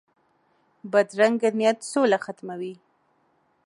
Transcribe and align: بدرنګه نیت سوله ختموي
بدرنګه 0.91 1.49
نیت 1.57 1.79
سوله 1.91 2.17
ختموي 2.25 2.73